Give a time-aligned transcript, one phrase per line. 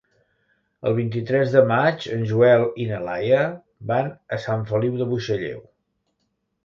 [0.91, 3.43] El vint-i-tres de maig en Joel i na Laia
[3.93, 5.61] van a Sant Feliu de Buixalleu.